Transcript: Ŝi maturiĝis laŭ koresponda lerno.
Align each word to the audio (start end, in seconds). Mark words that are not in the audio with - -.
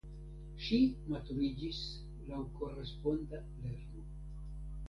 Ŝi 0.67 0.77
maturiĝis 1.15 1.81
laŭ 2.31 2.41
koresponda 2.57 3.43
lerno. 3.47 4.09